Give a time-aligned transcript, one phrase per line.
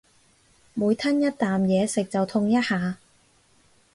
[0.73, 2.97] 每吞一啖嘢食就痛一下